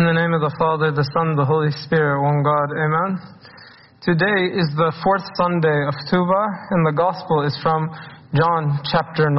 [0.00, 2.72] In the name of the Father, the Son, the Holy Spirit, one God.
[2.72, 3.20] Amen.
[4.00, 7.92] Today is the fourth Sunday of Tuba, and the Gospel is from
[8.32, 9.36] John chapter 9.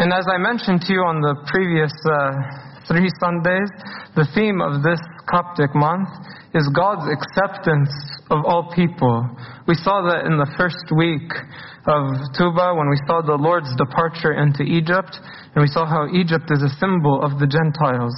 [0.00, 3.68] And as I mentioned to you on the previous uh, three Sundays,
[4.16, 4.96] the theme of this
[5.28, 6.08] Coptic month
[6.56, 7.92] is God's acceptance
[8.30, 9.24] of all people.
[9.66, 11.28] We saw that in the first week
[11.88, 12.02] of
[12.36, 15.16] Tuba when we saw the Lord's departure into Egypt,
[15.54, 18.12] and we saw how Egypt is a symbol of the Gentiles.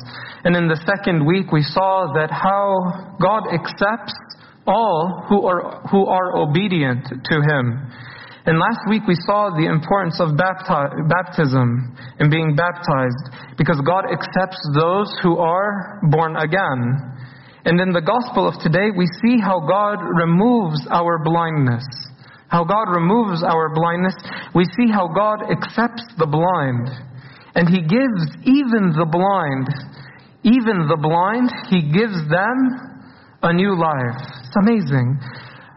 [0.45, 4.15] And in the second week, we saw that how God accepts
[4.67, 7.91] all who are, who are obedient to Him.
[8.47, 14.09] And last week we saw the importance of bapti- baptism and being baptized because God
[14.09, 17.20] accepts those who are born again.
[17.65, 21.85] And in the gospel of today, we see how God removes our blindness.
[22.49, 24.17] How God removes our blindness.
[24.55, 26.89] We see how God accepts the blind.
[27.55, 29.69] And He gives even the blind,
[30.43, 32.59] even the blind, He gives them
[33.43, 34.19] a new life.
[34.47, 35.19] It's amazing.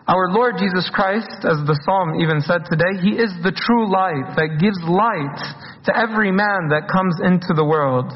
[0.03, 4.35] Our Lord Jesus Christ, as the psalm even said today, He is the true light
[4.35, 5.39] that gives light
[5.87, 8.11] to every man that comes into the world.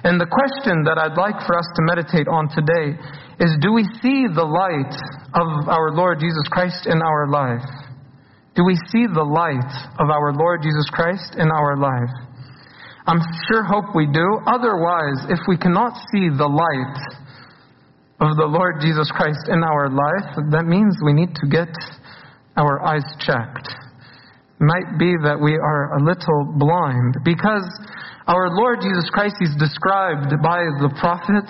[0.00, 2.96] And the question that I'd like for us to meditate on today
[3.36, 4.96] is do we see the light
[5.36, 7.68] of our Lord Jesus Christ in our life?
[8.56, 12.16] Do we see the light of our Lord Jesus Christ in our life?
[13.04, 13.20] I'm
[13.52, 14.40] sure hope we do.
[14.48, 16.96] Otherwise, if we cannot see the light,
[18.20, 21.68] of the Lord Jesus Christ in our life, that means we need to get
[22.56, 23.68] our eyes checked.
[24.56, 27.68] Might be that we are a little blind because
[28.24, 31.44] our Lord Jesus Christ is described by the prophet,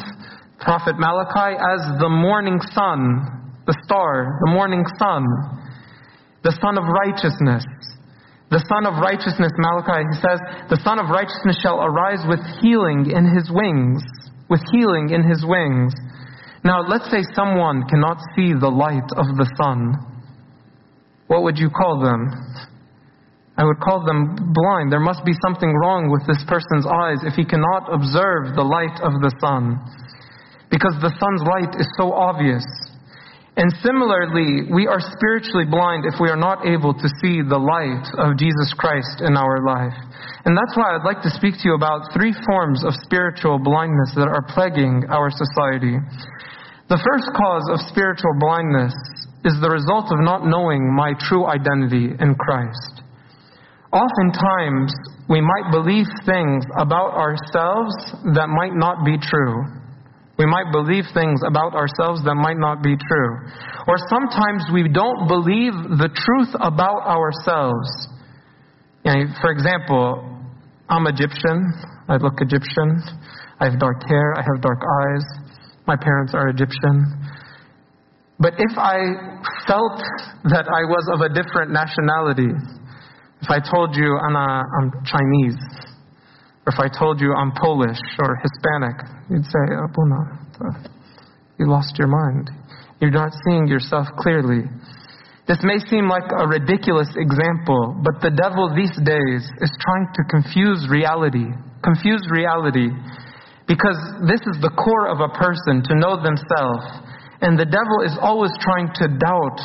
[0.59, 5.22] Prophet Malachi, as the morning sun, the star, the morning sun,
[6.42, 7.62] the sun of righteousness.
[8.47, 10.39] The Sun of Righteousness, Malachi he says,
[10.70, 13.98] the Sun of Righteousness shall arise with healing in his wings,
[14.47, 15.91] with healing in his wings.
[16.67, 19.94] Now, let's say someone cannot see the light of the sun.
[21.31, 22.27] What would you call them?
[23.54, 24.91] I would call them blind.
[24.91, 28.99] There must be something wrong with this person's eyes if he cannot observe the light
[28.99, 29.78] of the sun.
[30.66, 32.66] Because the sun's light is so obvious.
[33.55, 38.05] And similarly, we are spiritually blind if we are not able to see the light
[38.19, 39.94] of Jesus Christ in our life.
[40.44, 44.19] And that's why I'd like to speak to you about three forms of spiritual blindness
[44.19, 45.97] that are plaguing our society.
[46.88, 48.94] The first cause of spiritual blindness
[49.42, 53.02] is the result of not knowing my true identity in Christ.
[53.91, 54.94] Oftentimes,
[55.26, 57.91] we might believe things about ourselves
[58.38, 59.66] that might not be true.
[60.38, 63.34] We might believe things about ourselves that might not be true.
[63.88, 67.91] Or sometimes we don't believe the truth about ourselves.
[69.02, 70.22] You know, for example,
[70.88, 71.66] I'm Egyptian.
[72.06, 73.02] I look Egyptian.
[73.58, 74.38] I have dark hair.
[74.38, 75.45] I have dark eyes.
[75.86, 77.06] My parents are Egyptian.
[78.38, 78.98] But if I
[79.66, 80.02] felt
[80.52, 82.52] that I was of a different nationality,
[83.41, 85.56] if I told you I'm, Chinese,
[86.66, 88.96] or if I told you I'm Polish or Hispanic,
[89.30, 90.91] you'd say, oh, Abuna,
[91.58, 92.50] you lost your mind.
[93.00, 94.64] You're not seeing yourself clearly.
[95.46, 100.22] This may seem like a ridiculous example, but the devil these days is trying to
[100.28, 101.46] confuse reality.
[101.84, 102.91] Confuse reality
[103.66, 103.99] because
[104.31, 106.87] this is the core of a person to know themselves.
[107.43, 109.60] And the devil is always trying to doubt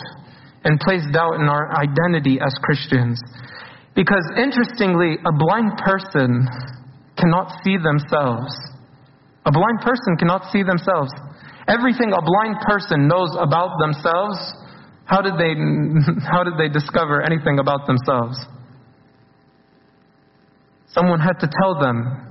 [0.65, 3.21] and place doubt in our identity as Christians.
[3.93, 6.49] Because interestingly, a blind person
[7.17, 8.49] cannot see themselves.
[9.45, 11.13] A blind person cannot see themselves.
[11.67, 14.37] Everything a blind person knows about themselves,
[15.05, 15.53] how did they,
[16.25, 18.37] how did they discover anything about themselves?
[20.89, 22.30] Someone had to tell them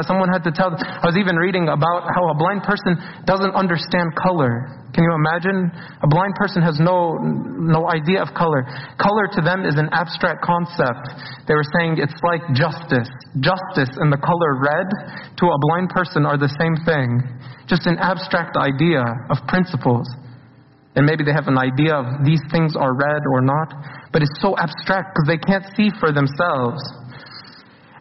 [0.00, 0.72] Someone had to tell.
[0.72, 2.96] I was even reading about how a blind person
[3.28, 4.80] doesn't understand color.
[4.96, 5.68] Can you imagine?
[6.00, 8.64] A blind person has no no idea of color.
[8.96, 11.12] Color to them is an abstract concept.
[11.44, 13.12] They were saying it's like justice.
[13.44, 14.88] Justice and the color red
[15.36, 17.20] to a blind person are the same thing.
[17.68, 20.08] Just an abstract idea of principles.
[20.96, 23.72] And maybe they have an idea of these things are red or not,
[24.12, 26.80] but it's so abstract because they can't see for themselves.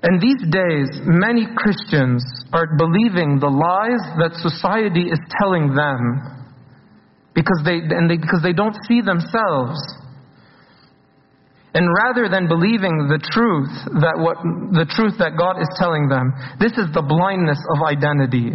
[0.03, 6.41] And these days, many Christians are believing the lies that society is telling them
[7.35, 9.77] because they, and they, because they don't see themselves.
[11.77, 13.71] And rather than believing the truth
[14.03, 14.43] that what
[14.75, 18.51] the truth that God is telling them, this is the blindness of identity.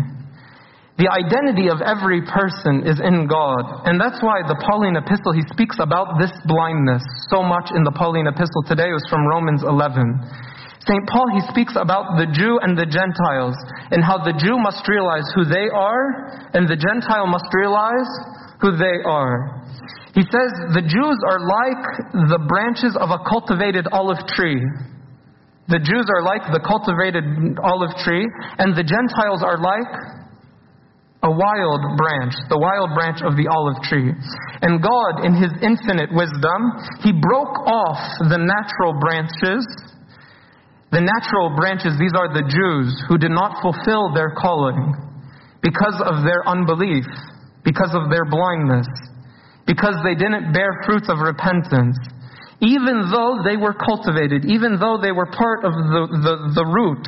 [0.99, 3.89] The identity of every person is in God.
[3.89, 7.93] And that's why the Pauline epistle, he speaks about this blindness so much in the
[7.93, 8.93] Pauline epistle today.
[8.93, 10.56] Was from Romans 11
[10.87, 11.03] St.
[11.11, 13.59] Paul, he speaks about the Jew and the Gentiles
[13.91, 18.07] and how the Jew must realize who they are and the Gentile must realize
[18.63, 19.67] who they are.
[20.15, 21.83] He says the Jews are like
[22.31, 24.63] the branches of a cultivated olive tree.
[25.69, 27.27] The Jews are like the cultivated
[27.59, 28.23] olive tree,
[28.57, 29.91] and the Gentiles are like
[31.27, 34.15] a wild branch, the wild branch of the olive tree.
[34.63, 36.61] And God, in His infinite wisdom,
[37.03, 37.99] He broke off
[38.31, 39.67] the natural branches
[40.97, 44.97] the natural branches, these are the Jews who did not fulfill their calling
[45.61, 47.05] because of their unbelief,
[47.69, 48.89] because of their blindness,
[49.69, 52.01] because they didn't bear fruits of repentance.
[52.65, 57.05] Even though they were cultivated, even though they were part of the, the, the root,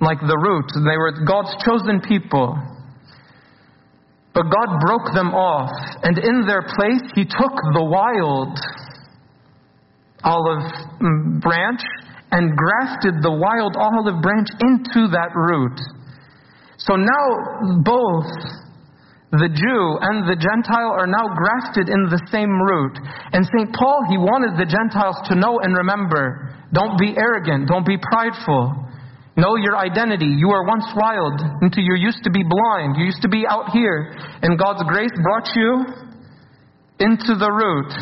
[0.00, 2.56] like the root, they were God's chosen people.
[4.32, 5.68] But God broke them off,
[6.00, 8.56] and in their place, He took the wild
[10.24, 10.64] olive
[10.96, 11.84] mm, branch
[12.32, 15.78] and grafted the wild olive branch into that root.
[16.78, 17.26] So now
[17.82, 18.30] both
[19.32, 22.94] the Jew and the Gentile are now grafted in the same root.
[23.32, 23.74] And St.
[23.74, 28.86] Paul, he wanted the Gentiles to know and remember don't be arrogant, don't be prideful.
[29.36, 30.32] Know your identity.
[30.32, 33.68] You were once wild, until you used to be blind, you used to be out
[33.68, 35.84] here, and God's grace brought you
[36.98, 37.92] into the root.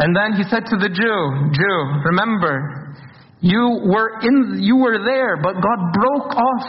[0.00, 1.20] And then he said to the Jew,
[1.52, 1.76] Jew,
[2.08, 2.79] remember,
[3.40, 6.66] you were in, you were there, but God broke off,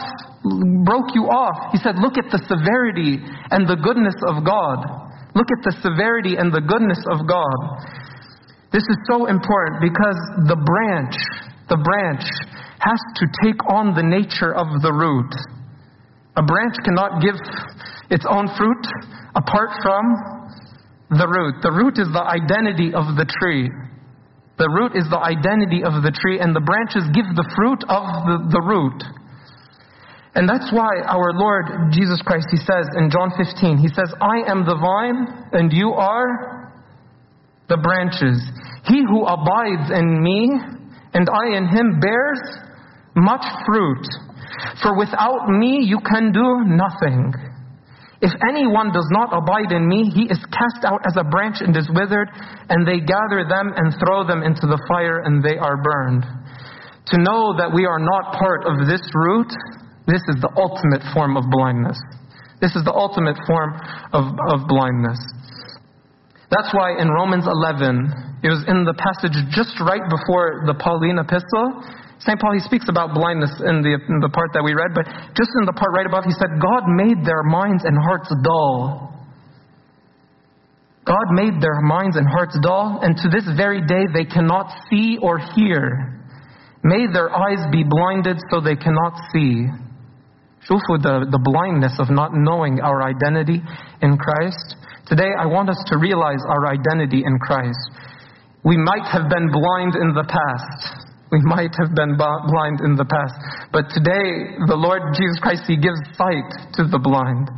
[0.84, 1.72] broke you off.
[1.72, 3.20] He said, look at the severity
[3.52, 4.80] and the goodness of God.
[5.36, 7.58] Look at the severity and the goodness of God.
[8.72, 10.16] This is so important because
[10.48, 11.16] the branch,
[11.68, 12.24] the branch
[12.80, 15.28] has to take on the nature of the root.
[16.36, 17.36] A branch cannot give
[18.08, 18.84] its own fruit
[19.36, 20.04] apart from
[21.12, 21.60] the root.
[21.60, 23.68] The root is the identity of the tree.
[24.58, 28.04] The root is the identity of the tree, and the branches give the fruit of
[28.28, 29.00] the, the root.
[30.34, 34.48] And that's why our Lord Jesus Christ, He says in John 15, He says, I
[34.48, 36.72] am the vine, and you are
[37.68, 38.40] the branches.
[38.84, 40.50] He who abides in me,
[41.14, 42.40] and I in him, bears
[43.14, 44.04] much fruit.
[44.82, 47.32] For without me you can do nothing.
[48.22, 51.74] If anyone does not abide in me, he is cast out as a branch and
[51.76, 52.30] is withered,
[52.70, 56.22] and they gather them and throw them into the fire, and they are burned.
[57.10, 59.50] To know that we are not part of this root,
[60.06, 61.98] this is the ultimate form of blindness.
[62.62, 63.74] This is the ultimate form
[64.14, 65.18] of, of blindness.
[66.46, 71.18] That's why in Romans 11, it was in the passage just right before the Pauline
[71.18, 71.82] epistle,
[72.22, 72.38] St.
[72.38, 75.50] Paul, he speaks about blindness in the, in the part that we read, but just
[75.58, 79.10] in the part right above, he said, God made their minds and hearts dull.
[81.02, 85.18] God made their minds and hearts dull, and to this very day they cannot see
[85.18, 86.22] or hear.
[86.84, 89.66] May their eyes be blinded so they cannot see.
[90.70, 93.58] Shufu, the, the blindness of not knowing our identity
[93.98, 94.78] in Christ.
[95.10, 97.82] Today I want us to realize our identity in Christ.
[98.62, 100.91] We might have been blind in the past.
[101.32, 103.40] We might have been blind in the past.
[103.72, 107.48] But today, the Lord Jesus Christ, He gives sight to the blind.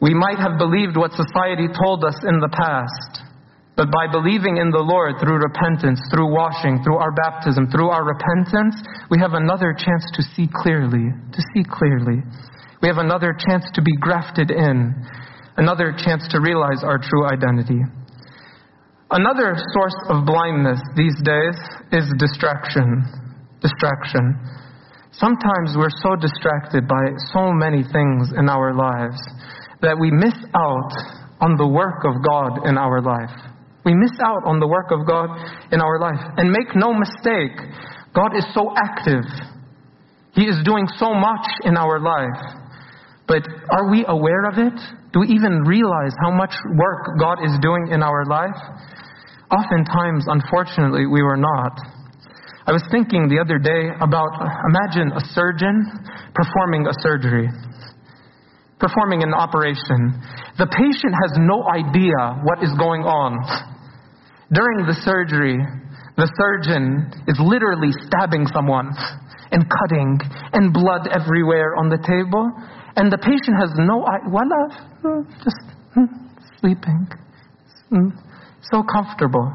[0.00, 3.28] We might have believed what society told us in the past.
[3.76, 8.02] But by believing in the Lord through repentance, through washing, through our baptism, through our
[8.02, 8.74] repentance,
[9.12, 11.12] we have another chance to see clearly.
[11.12, 12.24] To see clearly.
[12.80, 14.96] We have another chance to be grafted in.
[15.60, 17.84] Another chance to realize our true identity.
[19.10, 21.56] Another source of blindness these days
[21.92, 23.04] is distraction.
[23.60, 24.36] Distraction.
[25.12, 29.16] Sometimes we're so distracted by so many things in our lives
[29.80, 30.92] that we miss out
[31.40, 33.32] on the work of God in our life.
[33.84, 35.30] We miss out on the work of God
[35.72, 36.20] in our life.
[36.36, 37.56] And make no mistake,
[38.14, 39.24] God is so active.
[40.34, 42.60] He is doing so much in our life.
[43.26, 44.97] But are we aware of it?
[45.12, 48.56] Do we even realize how much work God is doing in our life?
[49.50, 51.72] Oftentimes, unfortunately, we were not.
[52.68, 54.28] I was thinking the other day about
[54.68, 55.88] imagine a surgeon
[56.36, 57.48] performing a surgery,
[58.78, 60.20] performing an operation.
[60.60, 63.40] The patient has no idea what is going on.
[64.52, 65.56] During the surgery,
[66.20, 68.92] the surgeon is literally stabbing someone
[69.50, 70.20] and cutting
[70.52, 72.52] and blood everywhere on the table.
[72.96, 75.60] And the patient has no idea, well, just
[75.94, 76.04] hmm,
[76.60, 77.08] sleeping.
[77.90, 78.08] Hmm
[78.70, 79.52] so comfortable.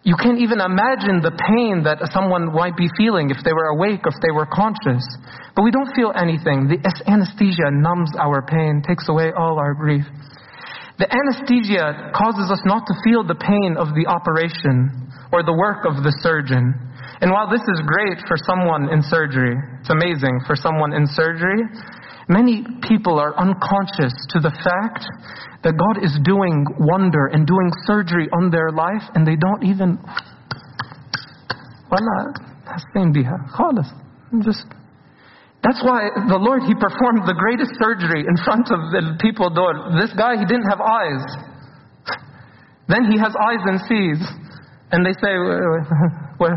[0.00, 4.00] You can't even imagine the pain that someone might be feeling if they were awake,
[4.08, 5.04] if they were conscious.
[5.52, 6.72] But we don't feel anything.
[6.72, 10.08] The anesthesia numbs our pain, takes away all our grief.
[10.96, 15.84] The anesthesia causes us not to feel the pain of the operation or the work
[15.84, 16.72] of the surgeon.
[17.20, 21.60] And while this is great for someone in surgery, it's amazing for someone in surgery,
[22.30, 25.02] Many people are unconscious to the fact
[25.66, 29.98] that God is doing wonder and doing surgery on their life and they don't even.
[34.46, 34.62] Just
[35.66, 39.50] that's why the Lord, He performed the greatest surgery in front of the people.
[39.98, 41.26] This guy, he didn't have eyes.
[42.88, 44.22] Then he has eyes and sees.
[44.90, 45.34] And they say,
[46.40, 46.56] well,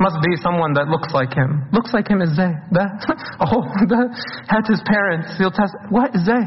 [0.00, 1.70] must be someone that looks like him.
[1.72, 2.50] Looks like him is Zay.
[3.40, 3.62] oh,
[4.50, 5.38] had his parents.
[5.38, 5.74] He'll test.
[5.90, 6.44] What is Zay?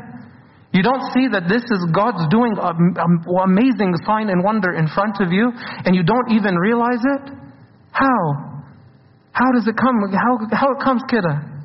[0.76, 5.24] You don't see that this is God's doing an amazing sign and wonder in front
[5.24, 5.50] of you,
[5.88, 7.24] and you don't even realize it?
[7.92, 8.62] How?
[9.32, 9.96] How does it come?
[10.12, 11.57] How, how it comes, kidda?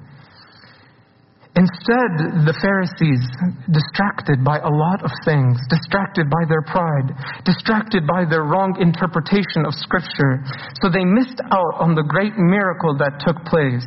[1.53, 3.21] Instead, the Pharisees,
[3.69, 7.13] distracted by a lot of things, distracted by their pride,
[7.45, 10.41] distracted by their wrong interpretation of Scripture,
[10.81, 13.85] so they missed out on the great miracle that took place.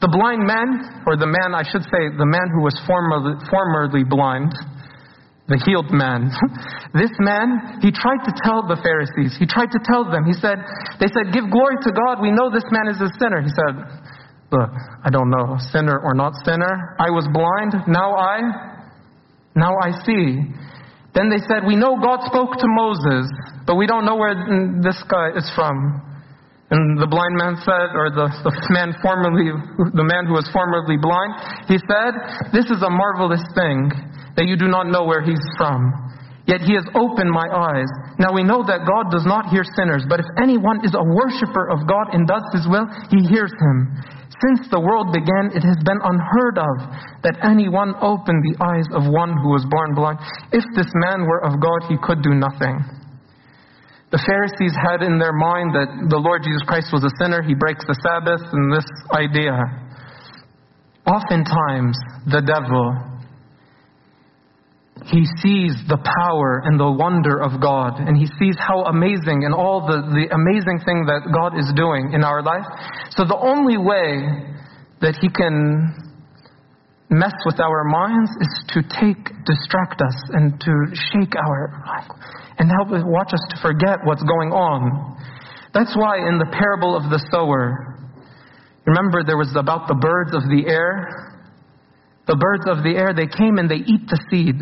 [0.00, 4.08] The blind man, or the man, I should say, the man who was formerly, formerly
[4.08, 4.56] blind,
[5.44, 6.32] the healed man.
[6.96, 10.56] this man, he tried to tell the Pharisees, he tried to tell them, he said,
[11.04, 13.44] they said, give glory to God, we know this man is a sinner.
[13.44, 13.76] He said,
[14.50, 14.70] Look,
[15.04, 16.96] I don't know, sinner or not sinner.
[16.98, 18.40] I was blind, now I,
[19.54, 20.40] now I see.
[21.12, 23.28] Then they said, we know God spoke to Moses,
[23.66, 24.32] but we don't know where
[24.80, 26.00] this guy is from.
[26.70, 29.52] And the blind man said, or the, the man formerly,
[29.92, 31.32] the man who was formerly blind,
[31.64, 32.12] he said,
[32.52, 33.88] this is a marvelous thing
[34.36, 35.92] that you do not know where he's from.
[36.48, 37.88] Yet he has opened my eyes.
[38.16, 41.68] Now we know that God does not hear sinners, but if anyone is a worshiper
[41.68, 43.76] of God and does his will, he hears him.
[44.28, 46.76] Since the world began, it has been unheard of
[47.24, 50.20] that anyone opened the eyes of one who was born blind.
[50.52, 52.76] If this man were of God, he could do nothing.
[54.12, 57.52] The Pharisees had in their mind that the Lord Jesus Christ was a sinner, he
[57.52, 59.52] breaks the Sabbath, and this idea.
[61.04, 61.96] Oftentimes,
[62.28, 63.17] the devil
[65.06, 69.54] he sees the power and the wonder of God, and he sees how amazing and
[69.54, 72.66] all the, the amazing thing that God is doing in our life.
[73.14, 74.26] So, the only way
[75.00, 75.94] that he can
[77.10, 81.72] mess with our minds is to take, distract us, and to shake our
[82.58, 85.16] and help us watch us to forget what's going on.
[85.72, 87.96] That's why in the parable of the sower,
[88.84, 91.37] remember there was about the birds of the air
[92.28, 94.60] the birds of the air, they came and they eat the seed.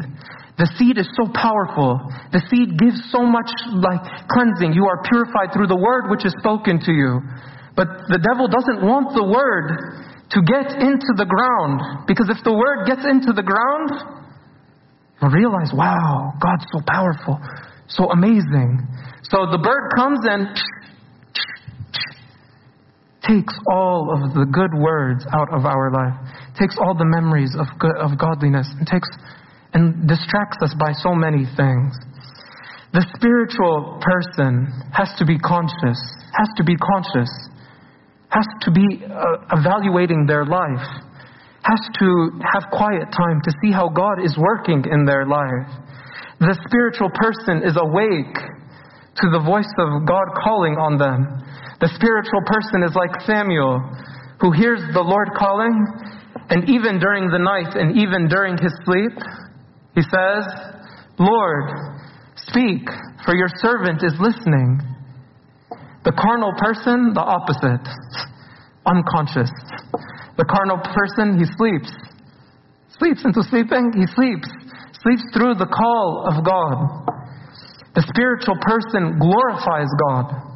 [0.56, 2.00] The seed is so powerful.
[2.30, 4.72] The seed gives so much like cleansing.
[4.72, 7.20] You are purified through the word which is spoken to you.
[7.74, 9.68] But the devil doesn't want the word
[10.32, 12.06] to get into the ground.
[12.08, 13.90] Because if the word gets into the ground,
[15.20, 17.36] you'll realize, wow, God's so powerful,
[17.90, 18.80] so amazing.
[19.28, 20.54] So the bird comes and
[23.26, 26.14] takes all of the good words out of our life,
[26.58, 27.68] takes all the memories of,
[28.00, 29.08] of godliness, and takes
[29.76, 31.92] and distracts us by so many things.
[32.96, 36.00] The spiritual person has to be conscious,
[36.32, 37.28] has to be conscious,
[38.32, 40.86] has to be uh, evaluating their life,
[41.60, 42.08] has to
[42.40, 45.68] have quiet time to see how God is working in their life.
[46.40, 48.36] The spiritual person is awake
[49.20, 51.24] to the voice of God calling on them.
[51.80, 53.84] The spiritual person is like Samuel,
[54.40, 55.84] who hears the Lord calling,
[56.48, 59.18] and even during the night and even during his sleep,
[59.94, 60.44] he says,
[61.18, 61.70] Lord,
[62.36, 62.86] speak,
[63.24, 64.78] for your servant is listening.
[66.04, 67.82] The carnal person, the opposite,
[68.86, 69.50] unconscious.
[70.38, 71.90] The carnal person, he sleeps.
[72.98, 74.48] Sleeps into sleeping, he sleeps.
[75.02, 77.10] Sleeps through the call of God.
[77.96, 80.46] The spiritual person glorifies God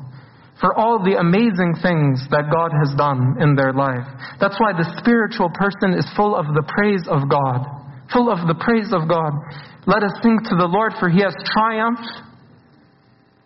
[0.60, 4.04] for all the amazing things that God has done in their life.
[4.40, 7.68] That's why the spiritual person is full of the praise of God.
[8.10, 9.36] Full of the praise of God.
[9.86, 12.08] Let us sing to the Lord, for He has triumphed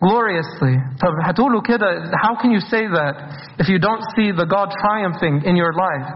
[0.01, 0.79] gloriously.
[0.99, 3.13] How can you say that
[3.59, 6.09] if you don't see the God triumphing in your life?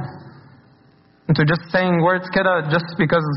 [1.28, 3.28] And so just saying words kida just because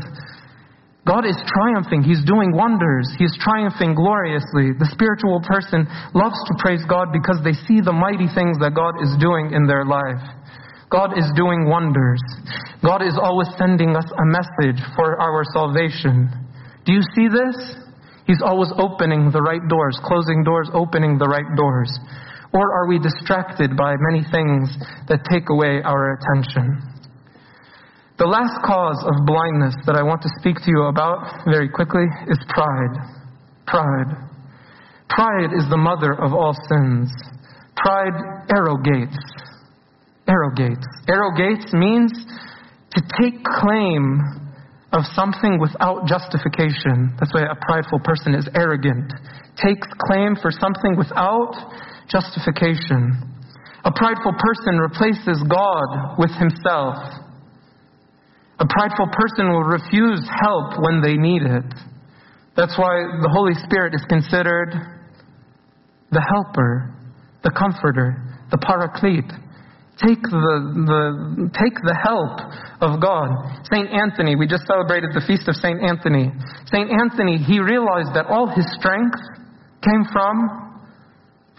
[1.05, 2.01] God is triumphing.
[2.01, 3.11] He's doing wonders.
[3.19, 4.71] He's triumphing gloriously.
[4.73, 5.85] The spiritual person
[6.15, 9.67] loves to praise God because they see the mighty things that God is doing in
[9.67, 10.23] their life.
[10.93, 12.21] God is doing wonders.
[12.85, 16.29] God is always sending us a message for our salvation.
[16.85, 17.57] Do you see this?
[18.27, 21.89] He's always opening the right doors, closing doors, opening the right doors.
[22.53, 24.69] Or are we distracted by many things
[25.09, 26.77] that take away our attention?
[28.19, 32.05] The last cause of blindness that I want to speak to you about very quickly
[32.29, 32.93] is pride.
[33.65, 34.29] Pride.
[35.09, 37.09] Pride is the mother of all sins.
[37.75, 39.17] Pride arrogates.
[40.27, 40.87] Arrogates.
[41.07, 42.11] Arrogates means
[42.91, 44.21] to take claim
[44.93, 47.15] of something without justification.
[47.19, 49.11] That's why a prideful person is arrogant.
[49.57, 51.53] Takes claim for something without
[52.09, 53.33] justification.
[53.85, 56.95] A prideful person replaces God with himself.
[58.59, 61.73] A prideful person will refuse help when they need it.
[62.55, 64.73] That's why the Holy Spirit is considered
[66.11, 66.93] the helper,
[67.43, 69.31] the comforter, the paraclete.
[70.01, 70.55] Take the,
[70.89, 71.01] the,
[71.53, 72.33] take the help
[72.81, 73.29] of God.
[73.69, 73.93] St.
[73.93, 75.77] Anthony, we just celebrated the feast of St.
[75.85, 76.33] Anthony.
[76.65, 76.89] St.
[76.89, 79.21] Anthony, he realized that all his strength
[79.85, 80.81] came from,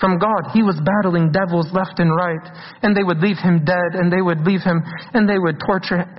[0.03, 0.51] from God.
[0.51, 2.43] He was battling devils left and right,
[2.83, 4.83] and they would leave him dead, and they would leave him,
[5.15, 6.11] and they would torture him.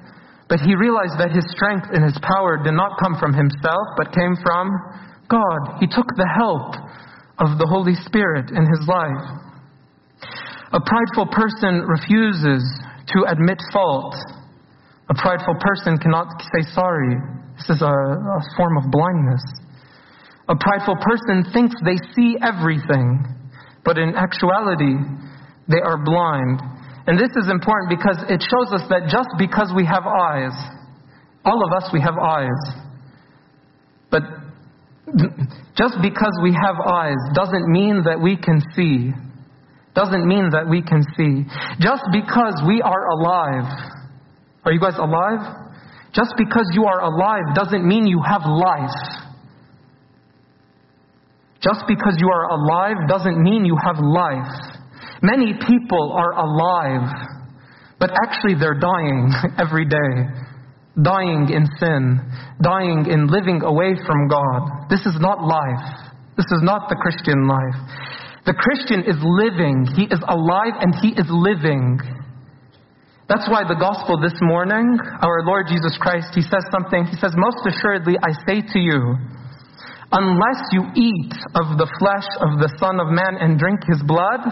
[0.48, 4.15] But he realized that his strength and his power did not come from himself, but
[4.15, 4.72] came from
[5.27, 5.84] God.
[5.84, 6.79] He took the help
[7.43, 9.45] of the Holy Spirit in his life.
[10.74, 12.63] A prideful person refuses
[13.13, 14.15] to admit fault.
[15.10, 17.15] A prideful person cannot say sorry.
[17.57, 19.43] This is a, a form of blindness.
[20.50, 23.25] A prideful person thinks they see everything,
[23.84, 24.93] but in actuality,
[25.67, 26.62] they are blind.
[27.07, 30.53] And this is important because it shows us that just because we have eyes,
[31.45, 32.62] all of us, we have eyes.
[34.10, 34.24] But
[35.77, 39.12] just because we have eyes doesn't mean that we can see.
[39.96, 41.48] Doesn't mean that we can see.
[41.80, 43.64] Just because we are alive.
[44.66, 45.40] Are you guys alive?
[46.12, 49.00] Just because you are alive doesn't mean you have life.
[51.62, 54.54] Just because you are alive doesn't mean you have life.
[55.22, 57.10] Many people are alive,
[58.00, 60.44] but actually they're dying every day.
[61.02, 62.20] Dying in sin,
[62.62, 64.88] dying in living away from God.
[64.90, 66.12] This is not life.
[66.38, 67.75] This is not the Christian life.
[68.46, 69.88] The Christian is living.
[69.96, 72.00] He is alive and he is living.
[73.28, 77.06] That's why the gospel this morning, our Lord Jesus Christ, he says something.
[77.10, 79.17] He says, Most assuredly, I say to you,
[80.12, 84.46] unless you eat of the flesh of the Son of Man and drink his blood,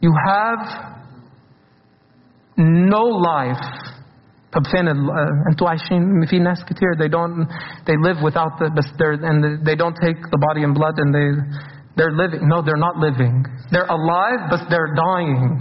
[0.00, 0.96] You have
[2.56, 3.95] no life.
[6.98, 7.48] They don't.
[7.86, 8.72] They live without the.
[9.22, 11.28] And they don't take the body and blood, and they
[11.96, 12.48] they're living.
[12.48, 13.44] No, they're not living.
[13.72, 15.60] They're alive, but they're dying.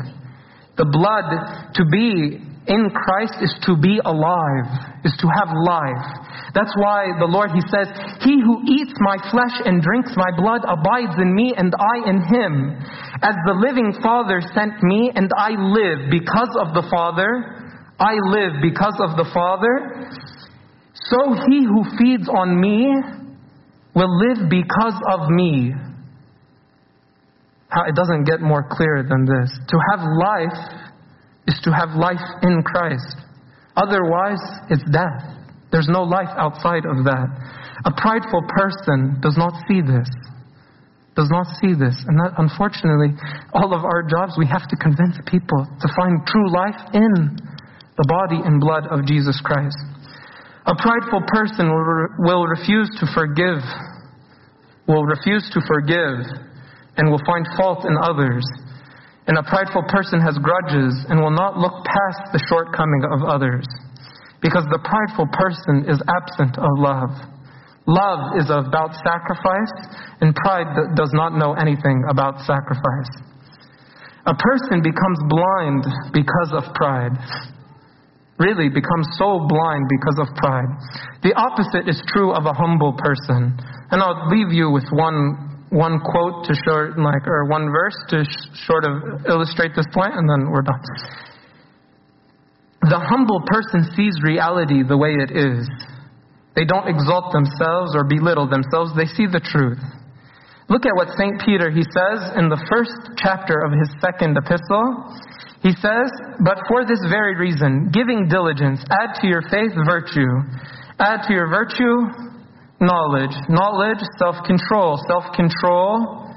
[0.75, 1.27] The blood
[1.75, 4.67] to be in Christ is to be alive,
[5.05, 6.05] is to have life.
[6.51, 7.87] That's why the Lord, He says,
[8.25, 12.19] He who eats my flesh and drinks my blood abides in me and I in
[12.25, 12.53] him.
[13.21, 17.64] As the living Father sent me and I live because of the Father,
[17.99, 20.09] I live because of the Father,
[20.93, 22.91] so he who feeds on me
[23.95, 25.71] will live because of me.
[27.87, 29.51] It doesn't get more clear than this.
[29.67, 30.59] To have life
[31.47, 33.15] is to have life in Christ.
[33.75, 35.35] Otherwise, it's death.
[35.71, 37.27] There's no life outside of that.
[37.85, 40.07] A prideful person does not see this.
[41.15, 41.95] Does not see this.
[42.07, 43.15] And that, unfortunately,
[43.53, 47.39] all of our jobs, we have to convince people to find true life in
[47.97, 49.77] the body and blood of Jesus Christ.
[50.65, 53.61] A prideful person will, re- will refuse to forgive,
[54.87, 56.25] will refuse to forgive,
[56.97, 58.43] and will find fault in others
[59.27, 63.65] and a prideful person has grudges and will not look past the shortcoming of others.
[64.41, 67.09] Because the prideful person is absent of love.
[67.89, 69.73] Love is about sacrifice,
[70.21, 73.09] and pride does not know anything about sacrifice.
[74.25, 77.17] A person becomes blind because of pride.
[78.37, 80.67] Really becomes so blind because of pride.
[81.23, 83.55] The opposite is true of a humble person.
[83.91, 88.23] And I'll leave you with one one quote to short, like, or one verse to
[88.23, 90.79] sh- sort of illustrate this point, and then we're done.
[92.81, 95.67] The humble person sees reality the way it is.
[96.55, 98.93] They don't exalt themselves or belittle themselves.
[98.95, 99.81] They see the truth.
[100.69, 101.41] Look at what St.
[101.43, 105.11] Peter, he says in the first chapter of his second epistle.
[105.65, 106.13] He says,
[106.45, 110.29] But for this very reason, giving diligence, add to your faith virtue.
[111.01, 112.05] Add to your virtue
[112.77, 113.33] knowledge.
[113.49, 115.01] Knowledge, self control.
[115.09, 116.29] Self control,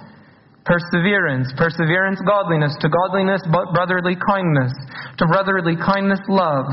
[0.64, 1.53] perseverance.
[1.61, 2.73] Perseverance, godliness.
[2.81, 4.73] To godliness, brotherly kindness.
[5.21, 6.64] To brotherly kindness, love.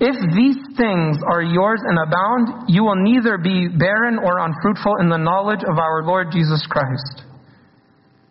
[0.00, 5.08] If these things are yours and abound, you will neither be barren or unfruitful in
[5.08, 7.22] the knowledge of our Lord Jesus Christ.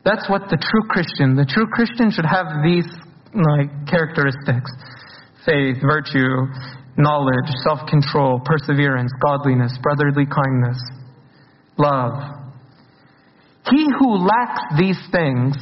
[0.03, 2.83] That's what the true Christian, the true Christian should have these
[3.35, 4.71] like characteristics.
[5.45, 6.47] Faith, virtue,
[6.97, 10.79] knowledge, self control, perseverance, godliness, brotherly kindness,
[11.77, 12.13] love.
[13.69, 15.55] He who lacks these things,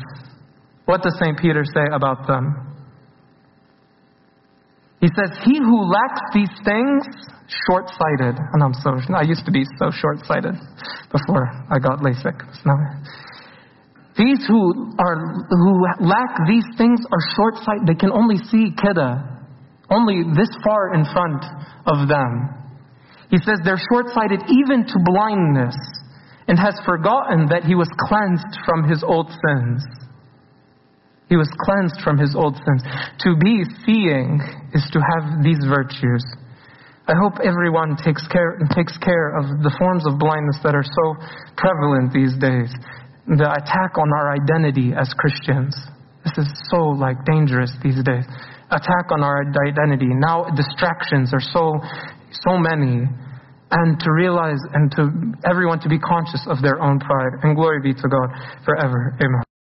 [0.86, 1.38] what does St.
[1.38, 2.72] Peter say about them?
[5.00, 7.04] He says, He who lacks these things,
[7.68, 8.38] short sighted.
[8.54, 10.56] And I'm so, I used to be so short sighted
[11.12, 12.38] before I got LASIK.
[14.22, 15.18] These who, are,
[15.50, 15.74] who
[16.06, 17.88] lack these things are short sighted.
[17.88, 19.18] They can only see kida,
[19.90, 21.42] only this far in front
[21.88, 22.54] of them.
[23.32, 25.76] He says they're short sighted even to blindness
[26.48, 29.82] and has forgotten that he was cleansed from his old sins.
[31.28, 32.84] He was cleansed from his old sins.
[33.26, 34.38] To be seeing
[34.74, 36.22] is to have these virtues.
[37.08, 41.06] I hope everyone takes care, takes care of the forms of blindness that are so
[41.58, 42.70] prevalent these days.
[43.28, 45.76] The attack on our identity as Christians.
[46.26, 48.26] This is so like dangerous these days.
[48.72, 50.10] Attack on our identity.
[50.10, 51.80] Now distractions are so
[52.46, 53.06] so many
[53.72, 55.10] and to realize and to
[55.50, 57.40] everyone to be conscious of their own pride.
[57.44, 58.30] And glory be to God
[58.66, 59.16] forever.
[59.22, 59.51] Amen.